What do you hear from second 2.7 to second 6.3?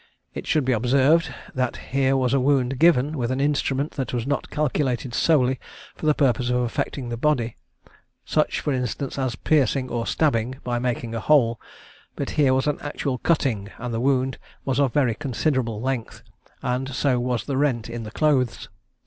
given, with an instrument that was not calculated solely for the